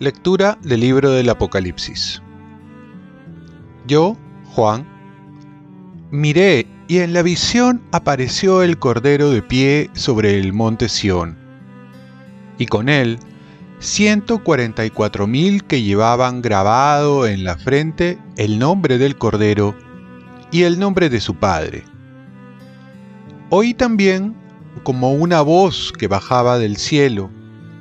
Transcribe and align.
Lectura 0.00 0.58
del 0.62 0.80
libro 0.80 1.12
del 1.12 1.30
Apocalipsis. 1.30 2.20
Yo, 3.86 4.16
Juan, 4.46 4.86
miré 6.10 6.66
y 6.88 6.98
en 6.98 7.12
la 7.12 7.22
visión 7.22 7.80
apareció 7.92 8.62
el 8.62 8.78
Cordero 8.78 9.30
de 9.30 9.40
pie 9.40 9.90
sobre 9.94 10.38
el 10.38 10.52
monte 10.52 10.88
Sión, 10.88 11.38
y 12.58 12.66
con 12.66 12.88
él 12.88 13.18
144.000 13.80 15.62
que 15.62 15.82
llevaban 15.82 16.42
grabado 16.42 17.26
en 17.26 17.44
la 17.44 17.56
frente 17.56 18.18
el 18.36 18.58
nombre 18.58 18.98
del 18.98 19.16
Cordero 19.16 19.74
y 20.50 20.62
el 20.62 20.78
nombre 20.78 21.10
de 21.10 21.20
su 21.20 21.34
Padre. 21.34 21.84
Oí 23.50 23.74
también 23.74 24.34
como 24.82 25.12
una 25.12 25.40
voz 25.42 25.92
que 25.92 26.08
bajaba 26.08 26.58
del 26.58 26.76
cielo, 26.76 27.30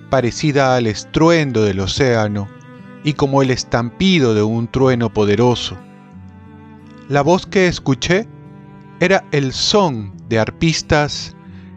parecida 0.09 0.75
al 0.75 0.87
estruendo 0.87 1.63
del 1.63 1.79
océano 1.79 2.47
y 3.03 3.13
como 3.13 3.41
el 3.41 3.51
estampido 3.51 4.33
de 4.33 4.43
un 4.43 4.67
trueno 4.67 5.11
poderoso. 5.11 5.77
La 7.09 7.21
voz 7.21 7.45
que 7.45 7.67
escuché 7.67 8.27
era 8.99 9.25
el 9.31 9.53
son 9.53 10.13
de 10.29 10.39
arpistas 10.39 11.35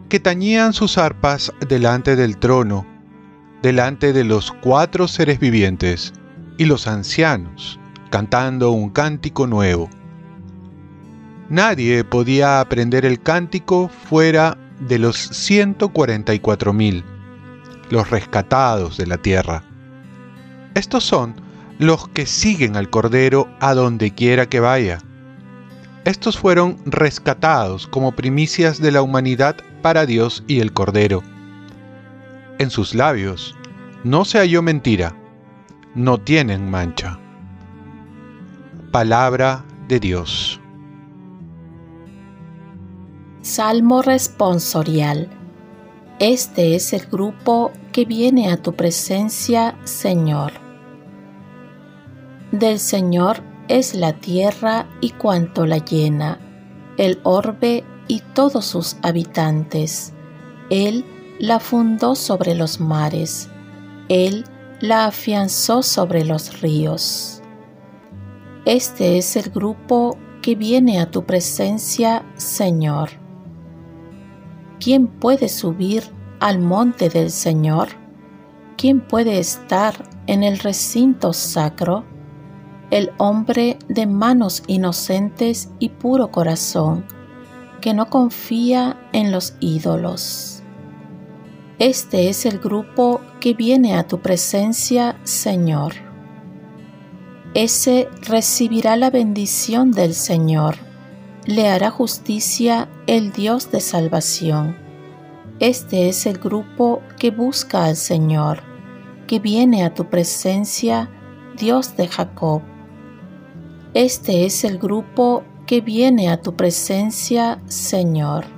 que 0.09 0.19
tañían 0.19 0.73
sus 0.73 0.97
arpas 0.97 1.51
delante 1.67 2.15
del 2.15 2.37
trono, 2.37 2.85
delante 3.67 4.13
de 4.13 4.23
los 4.23 4.53
cuatro 4.53 5.09
seres 5.09 5.41
vivientes 5.41 6.13
y 6.57 6.63
los 6.63 6.87
ancianos, 6.87 7.77
cantando 8.09 8.71
un 8.71 8.89
cántico 8.89 9.45
nuevo. 9.45 9.89
Nadie 11.49 12.05
podía 12.05 12.61
aprender 12.61 13.03
el 13.05 13.21
cántico 13.21 13.89
fuera 13.89 14.57
de 14.79 14.99
los 14.99 15.31
144.000 15.49 17.03
los 17.89 18.09
rescatados 18.09 18.95
de 18.95 19.05
la 19.05 19.17
tierra. 19.17 19.63
Estos 20.73 21.03
son 21.03 21.35
los 21.77 22.07
que 22.07 22.25
siguen 22.25 22.77
al 22.77 22.89
Cordero 22.89 23.49
a 23.59 23.73
donde 23.73 24.11
quiera 24.15 24.45
que 24.45 24.61
vaya. 24.61 24.99
Estos 26.05 26.37
fueron 26.37 26.77
rescatados 26.85 27.85
como 27.85 28.13
primicias 28.13 28.79
de 28.79 28.93
la 28.93 29.01
humanidad 29.01 29.57
para 29.81 30.05
Dios 30.05 30.45
y 30.47 30.61
el 30.61 30.71
Cordero. 30.71 31.21
En 32.59 32.71
sus 32.71 32.95
labios 32.95 33.55
no 34.09 34.25
se 34.25 34.39
halló 34.39 34.61
mentira, 34.61 35.15
no 35.95 36.19
tienen 36.19 36.69
mancha. 36.69 37.19
Palabra 38.91 39.65
de 39.87 39.99
Dios. 39.99 40.59
Salmo 43.41 44.01
responsorial 44.01 45.29
este 46.19 46.73
es 46.73 46.93
el 46.93 47.05
grupo 47.05 47.71
que 47.91 48.03
viene 48.03 48.51
a 48.51 48.57
tu 48.57 48.73
presencia, 48.73 49.77
Señor. 49.83 50.53
Del 52.51 52.79
Señor 52.79 53.43
es 53.67 53.93
la 53.93 54.13
tierra 54.13 54.87
y 54.99 55.11
cuanto 55.11 55.67
la 55.67 55.77
llena, 55.77 56.39
el 56.97 57.19
orbe 57.21 57.83
y 58.07 58.21
todos 58.33 58.65
sus 58.65 58.97
habitantes. 59.03 60.11
Él 60.71 61.05
la 61.37 61.59
fundó 61.59 62.15
sobre 62.15 62.55
los 62.55 62.79
mares, 62.79 63.47
Él 64.09 64.45
la 64.79 65.05
afianzó 65.07 65.83
sobre 65.83 66.23
los 66.23 66.61
ríos. 66.61 67.41
Este 68.65 69.17
es 69.17 69.35
el 69.35 69.49
grupo 69.49 70.17
que 70.41 70.55
viene 70.55 70.99
a 70.99 71.11
tu 71.11 71.25
presencia, 71.25 72.23
Señor. 72.35 73.09
¿Quién 74.79 75.07
puede 75.07 75.49
subir 75.49 76.03
al 76.39 76.59
monte 76.59 77.09
del 77.09 77.31
Señor? 77.31 77.89
¿Quién 78.77 79.01
puede 79.01 79.39
estar 79.39 80.07
en 80.27 80.43
el 80.43 80.59
recinto 80.59 81.33
sacro? 81.33 82.05
El 82.91 83.11
hombre 83.17 83.79
de 83.89 84.05
manos 84.05 84.63
inocentes 84.67 85.69
y 85.79 85.89
puro 85.89 86.31
corazón, 86.31 87.05
que 87.81 87.93
no 87.93 88.09
confía 88.09 88.97
en 89.13 89.31
los 89.31 89.55
ídolos. 89.59 90.61
Este 91.79 92.29
es 92.29 92.45
el 92.45 92.59
grupo 92.59 93.21
que 93.39 93.53
viene 93.53 93.95
a 93.95 94.07
tu 94.07 94.19
presencia, 94.19 95.19
Señor. 95.23 95.93
Ese 97.53 98.07
recibirá 98.21 98.95
la 98.95 99.09
bendición 99.09 99.91
del 99.91 100.13
Señor 100.13 100.87
le 101.47 101.69
hará 101.69 101.89
justicia 101.91 102.89
el 103.07 103.31
Dios 103.31 103.71
de 103.71 103.79
salvación. 103.79 104.75
Este 105.59 106.09
es 106.09 106.25
el 106.25 106.37
grupo 106.37 107.01
que 107.17 107.31
busca 107.31 107.85
al 107.85 107.95
Señor, 107.95 108.61
que 109.27 109.39
viene 109.39 109.85
a 109.85 109.93
tu 109.93 110.09
presencia, 110.09 111.09
Dios 111.57 111.95
de 111.95 112.09
Jacob. 112.09 112.61
Este 113.93 114.45
es 114.45 114.65
el 114.65 114.77
grupo 114.77 115.45
que 115.65 115.79
viene 115.79 116.29
a 116.29 116.41
tu 116.41 116.53
presencia, 116.55 117.61
Señor. 117.67 118.56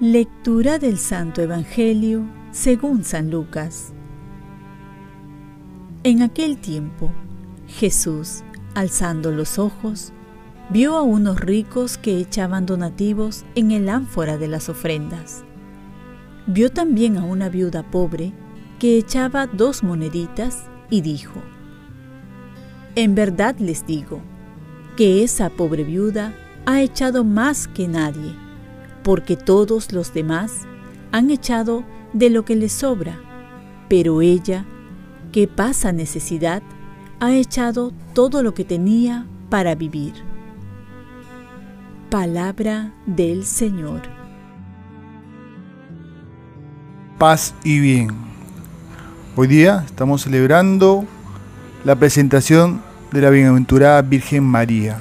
Lectura 0.00 0.78
del 0.78 0.96
Santo 0.96 1.42
Evangelio 1.42 2.24
según 2.52 3.02
San 3.02 3.32
Lucas. 3.32 3.92
En 6.04 6.22
aquel 6.22 6.58
tiempo, 6.58 7.10
Jesús, 7.66 8.44
alzando 8.76 9.32
los 9.32 9.58
ojos, 9.58 10.12
vio 10.70 10.96
a 10.96 11.02
unos 11.02 11.40
ricos 11.40 11.98
que 11.98 12.20
echaban 12.20 12.64
donativos 12.64 13.44
en 13.56 13.72
el 13.72 13.88
ánfora 13.88 14.38
de 14.38 14.46
las 14.46 14.68
ofrendas. 14.68 15.42
Vio 16.46 16.70
también 16.70 17.16
a 17.16 17.24
una 17.24 17.48
viuda 17.48 17.82
pobre 17.90 18.32
que 18.78 18.98
echaba 18.98 19.48
dos 19.48 19.82
moneditas 19.82 20.62
y 20.90 21.00
dijo, 21.00 21.42
En 22.94 23.16
verdad 23.16 23.56
les 23.58 23.84
digo, 23.84 24.20
que 24.96 25.24
esa 25.24 25.50
pobre 25.50 25.82
viuda 25.82 26.36
ha 26.66 26.82
echado 26.82 27.24
más 27.24 27.66
que 27.66 27.88
nadie, 27.88 28.36
porque 29.08 29.38
todos 29.38 29.90
los 29.92 30.12
demás 30.12 30.66
han 31.12 31.30
echado 31.30 31.82
de 32.12 32.28
lo 32.28 32.44
que 32.44 32.54
les 32.54 32.72
sobra, 32.72 33.18
pero 33.88 34.20
ella, 34.20 34.66
que 35.32 35.48
pasa 35.48 35.92
necesidad, 35.92 36.62
ha 37.18 37.32
echado 37.32 37.94
todo 38.12 38.42
lo 38.42 38.52
que 38.52 38.66
tenía 38.66 39.24
para 39.48 39.74
vivir. 39.74 40.12
Palabra 42.10 42.92
del 43.06 43.46
Señor. 43.46 44.02
Paz 47.16 47.54
y 47.64 47.80
bien. 47.80 48.10
Hoy 49.36 49.46
día 49.46 49.84
estamos 49.86 50.20
celebrando 50.20 51.06
la 51.82 51.96
presentación 51.96 52.82
de 53.10 53.22
la 53.22 53.30
bienaventurada 53.30 54.02
Virgen 54.02 54.44
María. 54.44 54.98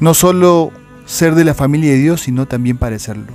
No 0.00 0.14
solo 0.14 0.72
ser 1.10 1.34
de 1.34 1.44
la 1.44 1.54
familia 1.54 1.92
de 1.92 1.98
Dios, 1.98 2.22
sino 2.22 2.46
también 2.46 2.76
parecerlo. 2.76 3.32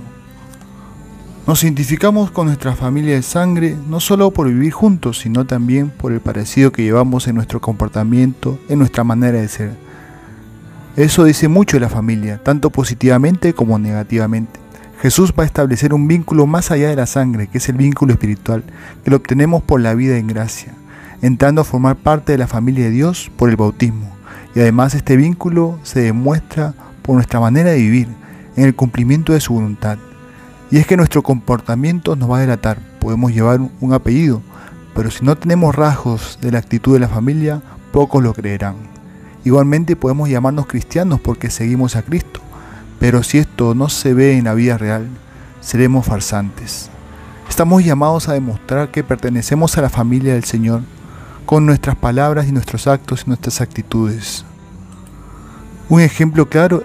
Nos 1.46 1.62
identificamos 1.62 2.30
con 2.30 2.46
nuestra 2.46 2.74
familia 2.74 3.14
de 3.14 3.22
sangre 3.22 3.76
no 3.88 4.00
solo 4.00 4.30
por 4.30 4.48
vivir 4.48 4.72
juntos, 4.72 5.18
sino 5.18 5.46
también 5.46 5.90
por 5.90 6.12
el 6.12 6.20
parecido 6.20 6.72
que 6.72 6.82
llevamos 6.82 7.28
en 7.28 7.36
nuestro 7.36 7.60
comportamiento, 7.60 8.58
en 8.68 8.80
nuestra 8.80 9.04
manera 9.04 9.40
de 9.40 9.48
ser 9.48 9.86
eso 10.96 11.24
dice 11.24 11.48
mucho 11.48 11.76
de 11.76 11.82
la 11.82 11.90
familia, 11.90 12.40
tanto 12.42 12.70
positivamente 12.70 13.52
como 13.52 13.78
negativamente. 13.78 14.58
Jesús 15.02 15.34
va 15.38 15.42
a 15.42 15.46
establecer 15.46 15.92
un 15.92 16.08
vínculo 16.08 16.46
más 16.46 16.70
allá 16.70 16.88
de 16.88 16.96
la 16.96 17.04
sangre, 17.04 17.48
que 17.48 17.58
es 17.58 17.68
el 17.68 17.76
vínculo 17.76 18.14
espiritual, 18.14 18.64
que 19.04 19.10
lo 19.10 19.18
obtenemos 19.18 19.62
por 19.62 19.82
la 19.82 19.92
vida 19.92 20.16
en 20.16 20.26
gracia, 20.26 20.72
entrando 21.20 21.60
a 21.60 21.64
formar 21.64 21.96
parte 21.96 22.32
de 22.32 22.38
la 22.38 22.46
familia 22.46 22.86
de 22.86 22.92
Dios 22.92 23.30
por 23.36 23.50
el 23.50 23.56
bautismo. 23.56 24.10
Y 24.54 24.60
además 24.60 24.94
este 24.94 25.18
vínculo 25.18 25.78
se 25.82 26.00
demuestra 26.00 26.72
por 27.06 27.14
nuestra 27.14 27.38
manera 27.38 27.70
de 27.70 27.78
vivir, 27.78 28.08
en 28.56 28.64
el 28.64 28.74
cumplimiento 28.74 29.32
de 29.32 29.40
su 29.40 29.54
voluntad. 29.54 29.96
Y 30.70 30.78
es 30.78 30.86
que 30.86 30.96
nuestro 30.96 31.22
comportamiento 31.22 32.16
nos 32.16 32.30
va 32.30 32.38
a 32.38 32.40
delatar. 32.40 32.78
Podemos 32.98 33.32
llevar 33.32 33.60
un 33.80 33.92
apellido, 33.92 34.42
pero 34.94 35.10
si 35.12 35.24
no 35.24 35.36
tenemos 35.36 35.74
rasgos 35.74 36.38
de 36.40 36.50
la 36.50 36.58
actitud 36.58 36.94
de 36.94 37.00
la 37.00 37.08
familia, 37.08 37.62
pocos 37.92 38.22
lo 38.22 38.34
creerán. 38.34 38.74
Igualmente 39.44 39.94
podemos 39.94 40.28
llamarnos 40.28 40.66
cristianos 40.66 41.20
porque 41.20 41.50
seguimos 41.50 41.94
a 41.94 42.02
Cristo, 42.02 42.40
pero 42.98 43.22
si 43.22 43.38
esto 43.38 43.76
no 43.76 43.88
se 43.88 44.12
ve 44.12 44.36
en 44.36 44.44
la 44.44 44.54
vida 44.54 44.76
real, 44.76 45.06
seremos 45.60 46.06
farsantes. 46.06 46.90
Estamos 47.48 47.84
llamados 47.84 48.28
a 48.28 48.32
demostrar 48.32 48.90
que 48.90 49.04
pertenecemos 49.04 49.78
a 49.78 49.82
la 49.82 49.88
familia 49.88 50.34
del 50.34 50.44
Señor 50.44 50.80
con 51.44 51.64
nuestras 51.64 51.94
palabras 51.94 52.48
y 52.48 52.52
nuestros 52.52 52.88
actos 52.88 53.22
y 53.24 53.28
nuestras 53.28 53.60
actitudes. 53.60 54.44
Un 55.88 56.00
ejemplo 56.00 56.48
claro 56.48 56.82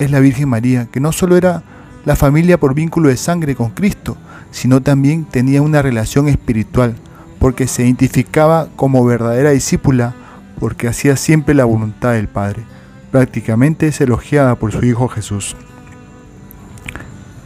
es 0.00 0.10
la 0.10 0.18
Virgen 0.18 0.48
María, 0.48 0.86
que 0.86 0.98
no 0.98 1.12
solo 1.12 1.36
era 1.36 1.62
la 2.04 2.16
familia 2.16 2.58
por 2.58 2.74
vínculo 2.74 3.10
de 3.10 3.16
sangre 3.16 3.54
con 3.54 3.70
Cristo, 3.70 4.16
sino 4.50 4.80
también 4.80 5.26
tenía 5.26 5.62
una 5.62 5.82
relación 5.82 6.26
espiritual, 6.26 6.96
porque 7.38 7.68
se 7.68 7.84
identificaba 7.84 8.68
como 8.74 9.04
verdadera 9.04 9.50
discípula 9.50 10.14
porque 10.58 10.88
hacía 10.88 11.16
siempre 11.16 11.54
la 11.54 11.64
voluntad 11.64 12.12
del 12.12 12.28
Padre. 12.28 12.64
Prácticamente 13.12 13.88
es 13.88 14.00
elogiada 14.00 14.54
por 14.56 14.72
su 14.72 14.84
Hijo 14.84 15.08
Jesús. 15.08 15.56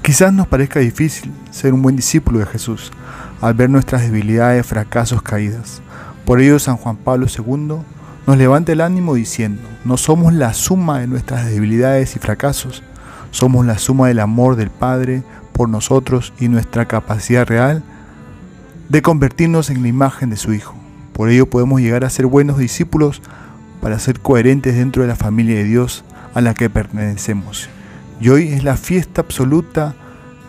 Quizás 0.03 0.33
nos 0.33 0.47
parezca 0.47 0.81
difícil 0.81 1.33
ser 1.51 1.75
un 1.75 1.83
buen 1.83 1.97
discípulo 1.97 2.39
de 2.39 2.47
Jesús 2.47 2.93
al 3.41 3.55
ver 3.55 3.71
nuestras 3.71 4.03
debilidades, 4.03 4.67
fracasos, 4.67 5.23
caídas. 5.23 5.81
Por 6.25 6.41
ello 6.41 6.59
San 6.59 6.77
Juan 6.77 6.97
Pablo 6.97 7.27
II 7.27 7.77
nos 8.27 8.39
levanta 8.39 8.73
el 8.73 8.81
ánimo 8.81 9.15
diciendo, 9.15 9.63
no 9.85 9.97
somos 9.97 10.33
la 10.33 10.55
suma 10.55 11.01
de 11.01 11.07
nuestras 11.07 11.47
debilidades 11.47 12.17
y 12.17 12.19
fracasos, 12.19 12.83
somos 13.31 13.67
la 13.67 13.79
suma 13.79 14.09
del 14.09 14.21
amor 14.21 14.57
del 14.57 14.71
Padre 14.71 15.23
por 15.53 15.69
nosotros 15.69 16.33
y 16.41 16.49
nuestra 16.49 16.87
capacidad 16.87 17.47
real 17.47 17.83
de 18.89 19.03
convertirnos 19.03 19.71
en 19.71 19.83
la 19.83 19.89
imagen 19.89 20.31
de 20.31 20.37
su 20.37 20.53
Hijo. 20.53 20.75
Por 21.13 21.29
ello 21.29 21.47
podemos 21.47 21.81
llegar 21.81 22.05
a 22.05 22.11
ser 22.11 22.27
buenos 22.27 22.59
discípulos 22.59 23.23
para 23.81 23.99
ser 23.99 24.21
coherentes 24.21 24.75
dentro 24.75 25.03
de 25.03 25.09
la 25.09 25.17
familia 25.17 25.57
de 25.57 25.65
Dios 25.65 26.05
a 26.35 26.41
la 26.41 26.55
que 26.55 26.71
pertenecemos. 26.71 27.69
Y 28.21 28.31
hoy 28.31 28.49
es 28.49 28.65
la 28.65 28.77
fiesta 28.77 29.21
absoluta 29.21 29.95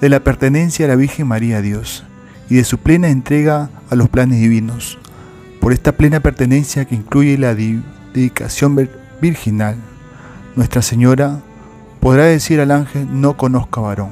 de 0.02 0.10
la 0.10 0.22
pertenencia 0.22 0.86
a 0.86 0.90
la 0.90 0.96
Virgen 0.96 1.28
María 1.28 1.58
a 1.58 1.62
Dios 1.62 2.04
y 2.50 2.56
de 2.56 2.64
su 2.64 2.78
plena 2.78 3.10
entrega 3.10 3.70
a 3.90 3.96
los 3.96 4.10
planes 4.10 4.40
divinos. 4.40 4.98
Por 5.66 5.74
esta 5.74 5.94
plena 5.94 6.20
pertenencia 6.20 6.86
que 6.86 6.94
incluye 6.94 7.40
la 7.40 7.56
dedicación 7.56 8.88
virginal, 9.20 9.76
Nuestra 10.56 10.84
Señora 10.84 11.40
podrá 12.00 12.26
decir 12.26 12.62
al 12.62 12.70
ángel, 12.70 13.08
no 13.20 13.36
conozca 13.36 13.82
varón. 13.82 14.10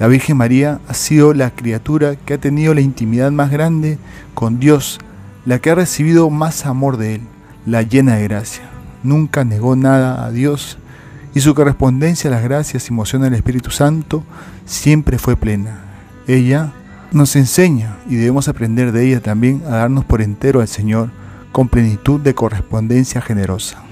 La 0.00 0.08
Virgen 0.08 0.36
María 0.36 0.80
ha 0.88 0.94
sido 0.94 1.32
la 1.32 1.50
criatura 1.50 2.16
que 2.16 2.34
ha 2.34 2.38
tenido 2.38 2.74
la 2.74 2.80
intimidad 2.80 3.30
más 3.30 3.52
grande 3.52 3.98
con 4.34 4.58
Dios, 4.58 4.98
la 5.46 5.60
que 5.60 5.70
ha 5.70 5.76
recibido 5.76 6.28
más 6.28 6.66
amor 6.66 6.96
de 6.96 7.14
Él, 7.14 7.20
la 7.64 7.82
llena 7.82 8.16
de 8.16 8.24
gracia. 8.24 8.64
Nunca 9.04 9.44
negó 9.44 9.76
nada 9.76 10.24
a 10.24 10.32
Dios 10.32 10.76
y 11.36 11.40
su 11.40 11.54
correspondencia 11.54 12.28
a 12.28 12.32
las 12.32 12.42
gracias 12.42 12.86
y 12.86 12.92
emoción 12.92 13.22
del 13.22 13.34
Espíritu 13.34 13.70
Santo 13.70 14.24
siempre 14.66 15.18
fue 15.18 15.36
plena. 15.36 15.82
Ella 16.26 16.72
nos 17.12 17.36
enseña 17.36 17.96
y 18.08 18.16
debemos 18.16 18.48
aprender 18.48 18.92
de 18.92 19.06
ella 19.06 19.20
también 19.20 19.62
a 19.66 19.70
darnos 19.70 20.04
por 20.04 20.22
entero 20.22 20.60
al 20.60 20.68
Señor 20.68 21.10
con 21.52 21.68
plenitud 21.68 22.20
de 22.20 22.34
correspondencia 22.34 23.20
generosa. 23.20 23.82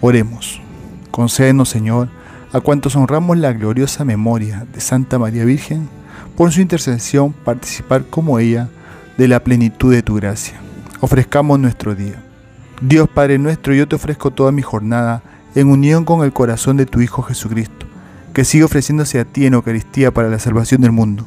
Oremos. 0.00 0.60
Concédenos, 1.10 1.68
Señor, 1.68 2.08
a 2.52 2.60
cuantos 2.60 2.96
honramos 2.96 3.38
la 3.38 3.52
gloriosa 3.52 4.04
memoria 4.04 4.66
de 4.72 4.80
Santa 4.80 5.18
María 5.18 5.44
Virgen, 5.44 5.88
por 6.36 6.52
su 6.52 6.60
intercesión 6.60 7.32
participar 7.32 8.04
como 8.04 8.38
ella 8.38 8.68
de 9.16 9.28
la 9.28 9.40
plenitud 9.40 9.92
de 9.92 10.02
tu 10.02 10.14
gracia. 10.14 10.60
Ofrezcamos 11.00 11.58
nuestro 11.58 11.94
día. 11.94 12.22
Dios 12.80 13.08
Padre 13.08 13.38
nuestro, 13.38 13.74
yo 13.74 13.88
te 13.88 13.96
ofrezco 13.96 14.30
toda 14.30 14.52
mi 14.52 14.62
jornada 14.62 15.22
en 15.54 15.68
unión 15.68 16.04
con 16.04 16.24
el 16.24 16.32
corazón 16.32 16.76
de 16.76 16.86
tu 16.86 17.00
Hijo 17.00 17.22
Jesucristo, 17.22 17.86
que 18.32 18.44
sigue 18.44 18.64
ofreciéndose 18.64 19.18
a 19.18 19.24
ti 19.24 19.46
en 19.46 19.54
Eucaristía 19.54 20.12
para 20.12 20.28
la 20.28 20.38
salvación 20.38 20.80
del 20.80 20.92
mundo. 20.92 21.26